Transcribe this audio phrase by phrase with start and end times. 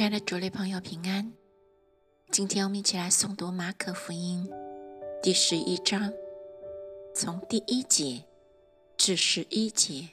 [0.00, 1.30] 亲爱的主内朋友平安，
[2.30, 4.48] 今天我们一起来诵读马可福音
[5.22, 6.10] 第十一章，
[7.14, 8.24] 从第一节
[8.96, 10.08] 至十一节。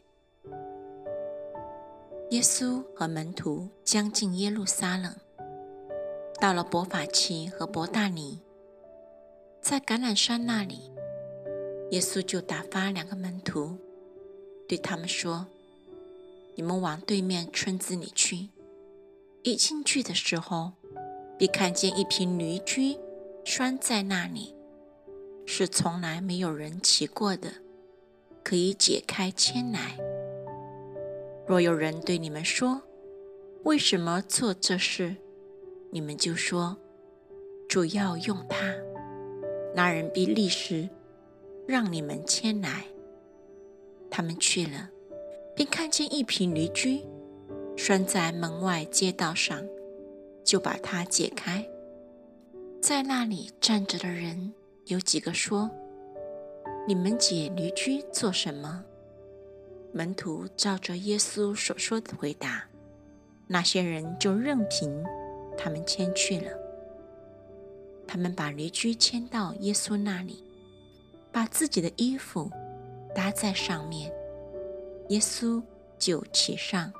[2.32, 5.16] 耶稣和门徒将近耶路撒冷，
[6.42, 8.42] 到了伯法奇和伯大尼，
[9.62, 10.92] 在橄榄山那里，
[11.92, 13.78] 耶稣就打发两个门徒，
[14.68, 15.48] 对他们说
[16.56, 18.50] ：“你们往对面村子里去。”
[19.48, 20.74] 一进去的时候，
[21.38, 22.98] 便看见一匹驴驹
[23.46, 24.54] 拴在那里，
[25.46, 27.54] 是从来没有人骑过的，
[28.44, 29.98] 可以解开牵来。
[31.48, 32.82] 若有人对你们说
[33.64, 35.16] ：“为什么做这事？”
[35.92, 36.76] 你们就说
[37.70, 38.76] ：“主要用它。”
[39.74, 40.90] 那人必立时
[41.66, 42.84] 让你们牵来。
[44.12, 44.90] 他们去了，
[45.56, 47.06] 便看见一匹驴驹。
[47.78, 49.64] 拴在门外街道上，
[50.44, 51.66] 就把它解开。
[52.82, 54.54] 在那里站着的人
[54.86, 55.70] 有几个说
[56.88, 58.84] ：“你们解驴驹做什么？”
[59.94, 62.66] 门徒照着耶稣所说的回答，
[63.48, 65.04] 那些人就任凭
[65.56, 66.52] 他们牵去了。
[68.08, 70.44] 他们把驴驹牵到耶稣那里，
[71.32, 72.52] 把自己的衣服
[73.14, 74.12] 搭在上面，
[75.10, 75.62] 耶稣
[76.00, 76.92] 就骑上。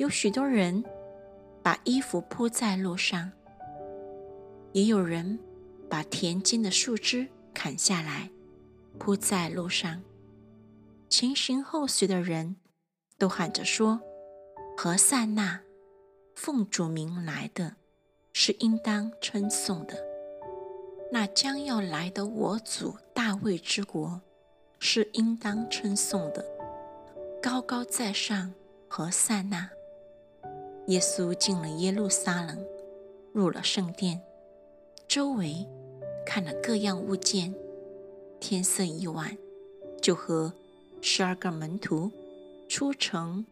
[0.00, 0.82] 有许多人
[1.62, 3.30] 把衣服铺在路上，
[4.72, 5.38] 也有人
[5.90, 8.30] 把田间的树枝砍下来
[8.98, 10.02] 铺在路上。
[11.10, 12.56] 前行后随的人
[13.18, 14.00] 都喊着说
[14.74, 15.60] ：“何塞那，
[16.34, 17.76] 奉主名来的，
[18.32, 20.02] 是应当称颂的。
[21.12, 24.18] 那将要来的我主大卫之国，
[24.78, 26.42] 是应当称颂的。
[27.42, 28.54] 高高在上，
[28.88, 29.68] 何塞那。”
[30.90, 32.66] 耶稣进了耶路撒冷，
[33.32, 34.20] 入了圣殿，
[35.06, 35.64] 周围
[36.26, 37.54] 看了各样物件。
[38.40, 39.38] 天色已晚，
[40.02, 40.52] 就和
[41.00, 42.10] 十二个门徒
[42.68, 43.46] 出城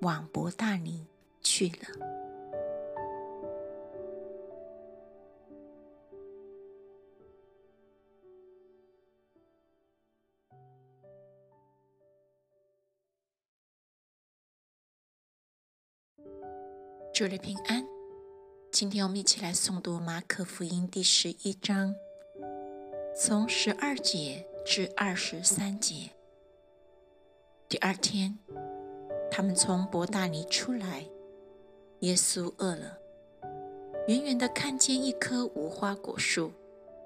[0.00, 1.06] 往伯大尼
[1.44, 2.29] 去了。
[17.20, 17.86] 主的平安，
[18.72, 21.94] 今天我们一起来诵读马可福音第十一章，
[23.14, 26.12] 从十二节至二十三节。
[27.68, 28.38] 第二天，
[29.30, 31.04] 他们从伯大尼出来，
[31.98, 32.98] 耶稣饿了，
[34.08, 36.50] 远远的看见一棵无花果树，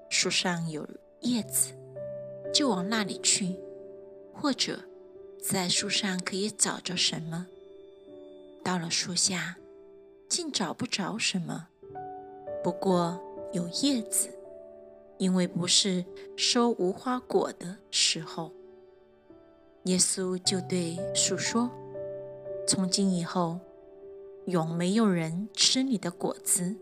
[0.09, 0.87] 树上有
[1.23, 1.73] 叶子，
[2.53, 3.57] 就往那里去，
[4.33, 4.79] 或者
[5.43, 7.47] 在树上可以找着什么。
[8.63, 9.57] 到了树下。
[10.27, 11.67] 竟找不着什么，
[12.63, 13.19] 不过
[13.51, 14.29] 有叶子，
[15.17, 16.03] 因为不是
[16.35, 18.51] 收无花果的时候。
[19.83, 21.69] 耶稣就对树说
[22.67, 23.59] ：“从今以后，
[24.45, 26.75] 永没有人吃你的果子。”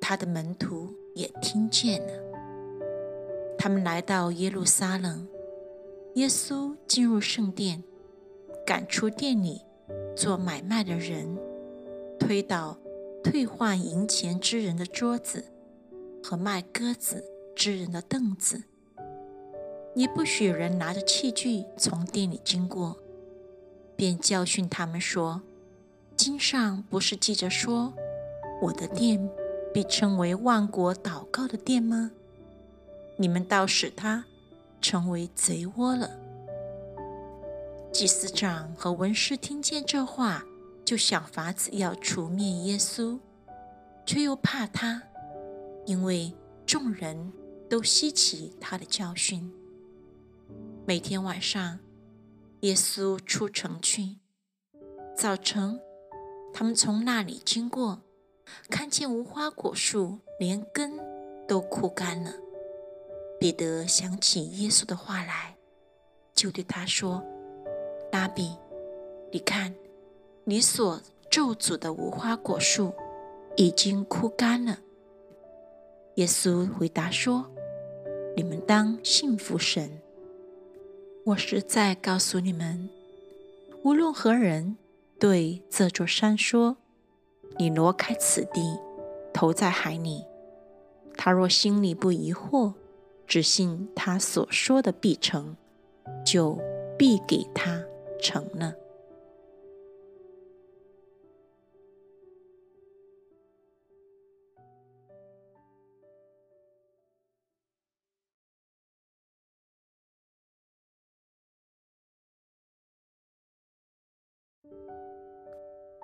[0.00, 2.12] 他的门徒也听见了。
[3.58, 5.28] 他们来到耶路撒冷，
[6.14, 7.84] 耶稣进入圣殿，
[8.66, 9.60] 赶出店里
[10.16, 11.38] 做买卖的人。
[12.18, 12.78] 推倒
[13.22, 15.44] 退换银钱之人的桌子
[16.22, 18.62] 和卖鸽子之人的凳子，
[19.94, 22.96] 也不许人拿着器具从店里经过，
[23.96, 25.42] 便教训他们说
[26.16, 27.92] ：“经上不是记着说，
[28.62, 29.30] 我的店
[29.72, 32.10] 被称为万国祷告的店吗？
[33.16, 34.24] 你们倒使他
[34.80, 36.10] 成为贼窝了。”
[37.92, 40.44] 祭司长和文士听见这话。
[40.84, 43.18] 就想法子要除灭耶稣，
[44.04, 45.02] 却又怕他，
[45.86, 46.30] 因为
[46.66, 47.32] 众人
[47.70, 49.50] 都稀奇他的教训。
[50.86, 51.78] 每天晚上，
[52.60, 54.18] 耶稣出城去，
[55.16, 55.80] 早晨，
[56.52, 58.02] 他们从那里经过，
[58.68, 60.92] 看见无花果树连根
[61.48, 62.30] 都枯干了。
[63.40, 65.56] 彼得想起耶稣的话来，
[66.34, 67.24] 就对他说
[68.12, 68.54] ：“拉比，
[69.32, 69.74] 你看。”
[70.46, 71.00] 你所
[71.30, 72.92] 咒诅的无花果树
[73.56, 74.78] 已经枯干了。
[76.16, 77.46] 耶稣回答说
[78.36, 80.02] ：“你们当信服神。
[81.24, 82.90] 我实在告诉你们，
[83.82, 84.76] 无论何人
[85.18, 86.76] 对这座山说
[87.58, 88.78] ：‘你挪开此地，
[89.32, 90.26] 投在海里’，
[91.16, 92.74] 他若心里不疑惑，
[93.26, 95.56] 只信他所说的必成，
[96.22, 96.60] 就
[96.98, 97.82] 必给他
[98.20, 98.74] 成了。”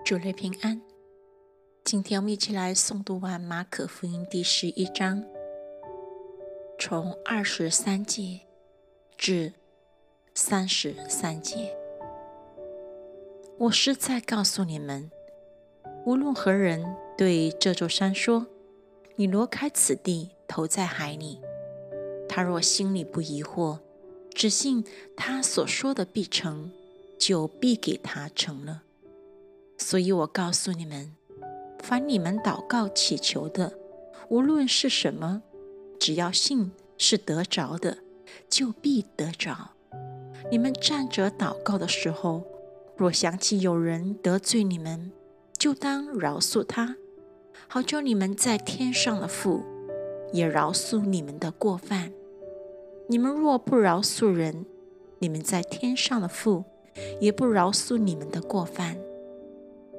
[0.04, 0.80] 主内平安。
[1.84, 5.24] 今天我们一起来诵读完马可福音第十一章，
[6.78, 8.40] 从二十三节
[9.16, 9.52] 至
[10.34, 11.76] 三十三节。
[13.58, 15.10] 我是在告诉你们，
[16.04, 18.46] 无论何人对这座山说
[19.16, 21.40] ：“你挪开此地，投在海里。”
[22.28, 23.78] 他若心里不疑惑，
[24.34, 24.84] 只信
[25.16, 26.72] 他所说的必成，
[27.18, 28.82] 就必给他成了。
[29.82, 31.16] 所以我告诉你们，
[31.82, 33.72] 凡你们祷告祈求的，
[34.28, 35.42] 无论是什么，
[35.98, 37.96] 只要信是得着的，
[38.48, 39.70] 就必得着。
[40.50, 42.44] 你们站着祷告的时候，
[42.94, 45.10] 若想起有人得罪你们，
[45.58, 46.96] 就当饶恕他，
[47.66, 49.64] 好叫你们在天上的父
[50.32, 52.12] 也饶恕你们的过犯。
[53.08, 54.66] 你们若不饶恕人，
[55.20, 56.64] 你们在天上的父
[57.18, 58.98] 也不饶恕你们的过犯。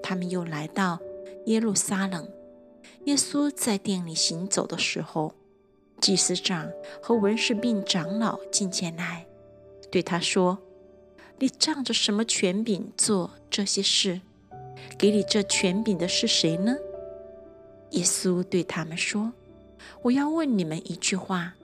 [0.02, 1.00] 他们又来到
[1.46, 2.28] 耶路撒冷。
[3.06, 5.34] 耶稣在店里行走的时候，
[6.00, 6.72] 祭司长
[7.02, 9.26] 和文士并长老进前来，
[9.92, 10.60] 对他说
[11.40, 14.22] ：“你仗着什么权柄做这些事？
[14.98, 16.76] 给你这权柄的是谁呢？”
[17.92, 19.34] 耶稣对他们说
[20.04, 21.56] ：“我要问你们一句话，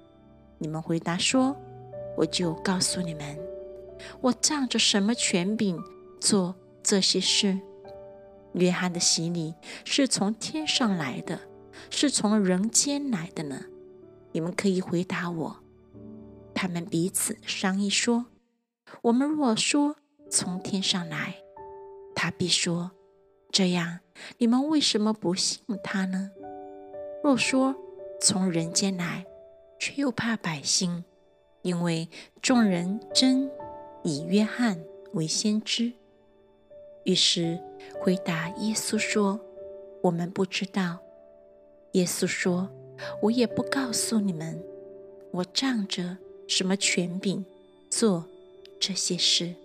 [0.58, 1.56] 你们回答说，
[2.18, 3.38] 我就告诉你们，
[4.22, 5.80] 我仗着什么权柄
[6.20, 7.60] 做这些事。”
[8.58, 9.54] 约翰的洗礼
[9.86, 11.40] 是从天上来的，
[11.90, 13.66] 是从人间来的呢？
[14.32, 15.58] 你们可以回答我。
[16.54, 18.26] 他们彼此商议说
[19.04, 19.96] ：“我们若说
[20.30, 21.36] 从天上来，
[22.16, 22.92] 他必说：
[23.52, 24.00] 这样，
[24.40, 26.32] 你们为什么不信他呢？
[27.24, 27.76] 若说
[28.20, 29.26] 从人间来，
[29.80, 31.04] 却又怕百姓，
[31.62, 32.10] 因为
[32.42, 33.52] 众人真
[34.04, 34.80] 以约翰
[35.14, 35.94] 为先知。”
[37.08, 37.58] 于是
[38.02, 39.40] 回答耶稣说
[40.04, 41.00] ：“我们不知道。”
[41.94, 42.70] 耶稣说
[43.24, 44.62] ：“我也不告诉你们，
[45.32, 46.18] 我仗着
[46.50, 47.46] 什么权柄
[47.90, 48.26] 做
[48.78, 49.56] 这些事。”